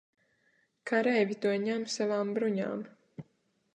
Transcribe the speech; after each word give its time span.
Kareivji 0.91 1.37
to 1.43 1.51
ņem 1.67 1.85
savām 1.97 2.33
bruņām. 2.39 2.85